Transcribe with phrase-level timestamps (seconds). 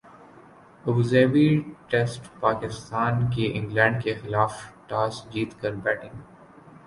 [0.83, 1.47] Abu Dhabi
[1.89, 4.53] ٹیسٹپاکستان کی England کیخلاف
[4.87, 6.21] toss جیت کر بیٹنگ